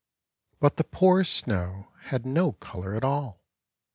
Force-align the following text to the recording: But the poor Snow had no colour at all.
But 0.59 0.77
the 0.77 0.83
poor 0.83 1.23
Snow 1.23 1.89
had 2.05 2.25
no 2.25 2.53
colour 2.53 2.95
at 2.95 3.03
all. 3.03 3.39